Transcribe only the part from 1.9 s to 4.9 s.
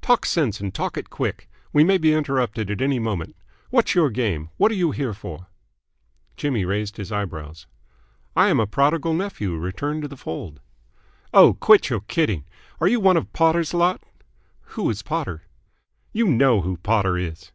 be interrupted at any moment. What's your game? What are you